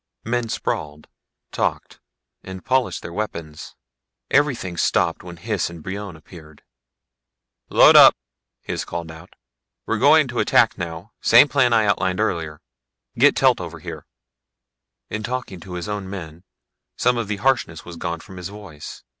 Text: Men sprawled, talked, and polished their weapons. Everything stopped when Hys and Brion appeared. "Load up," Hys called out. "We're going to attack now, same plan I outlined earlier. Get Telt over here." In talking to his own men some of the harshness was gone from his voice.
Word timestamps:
Men 0.23 0.49
sprawled, 0.49 1.07
talked, 1.51 1.99
and 2.43 2.65
polished 2.65 3.03
their 3.03 3.13
weapons. 3.13 3.75
Everything 4.31 4.75
stopped 4.75 5.21
when 5.21 5.37
Hys 5.37 5.69
and 5.69 5.83
Brion 5.83 6.15
appeared. 6.15 6.63
"Load 7.69 7.95
up," 7.95 8.15
Hys 8.65 8.83
called 8.83 9.11
out. 9.11 9.35
"We're 9.85 9.99
going 9.99 10.27
to 10.29 10.39
attack 10.39 10.75
now, 10.75 11.11
same 11.21 11.47
plan 11.47 11.71
I 11.71 11.85
outlined 11.85 12.19
earlier. 12.19 12.61
Get 13.19 13.35
Telt 13.35 13.61
over 13.61 13.77
here." 13.77 14.07
In 15.11 15.21
talking 15.21 15.59
to 15.59 15.73
his 15.75 15.87
own 15.87 16.09
men 16.09 16.45
some 16.97 17.15
of 17.19 17.27
the 17.27 17.35
harshness 17.37 17.85
was 17.85 17.95
gone 17.95 18.21
from 18.21 18.37
his 18.37 18.49
voice. 18.49 19.03